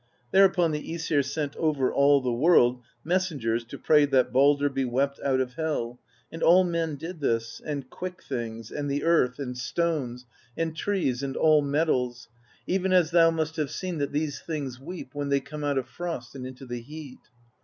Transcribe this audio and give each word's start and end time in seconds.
Thereupon 0.31 0.71
the 0.71 0.81
i^sir 0.81 1.23
sent 1.23 1.55
over 1.57 1.93
all 1.93 2.21
the 2.21 2.31
world 2.33 2.81
mes 3.03 3.29
sengers 3.29 3.67
to 3.67 3.77
pray 3.77 4.05
that 4.05 4.33
Baldr 4.33 4.73
be 4.73 4.83
wept 4.83 5.19
out 5.23 5.39
of 5.39 5.53
Hel; 5.53 5.99
and 6.31 6.41
all 6.41 6.63
men 6.63 6.95
did 6.95 7.19
this, 7.19 7.61
and 7.63 7.87
quick 7.87 8.23
things, 8.23 8.71
and 8.71 8.89
the 8.89 9.03
earth, 9.03 9.37
and 9.37 9.55
stones, 9.55 10.25
THE 10.55 10.65
BEGUILING 10.65 10.71
OF 10.71 10.73
GYLFI 10.73 10.77
75 10.77 10.77
and 10.77 10.77
trees, 11.05 11.23
and 11.23 11.37
all 11.37 11.61
metals,— 11.61 12.29
even 12.65 12.91
as 12.93 13.11
thou 13.11 13.29
must 13.29 13.57
have 13.57 13.69
seen 13.69 13.99
that 13.99 14.11
these 14.11 14.39
things 14.41 14.79
weep 14.79 15.09
when 15.13 15.29
they 15.29 15.39
come 15.39 15.63
out 15.63 15.77
of 15.77 15.87
frost 15.87 16.33
and 16.33 16.47
into 16.47 16.65
the 16.65 16.81
heat. 16.81 17.19